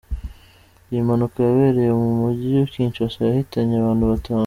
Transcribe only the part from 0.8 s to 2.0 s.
Iyi mpanuka yabereye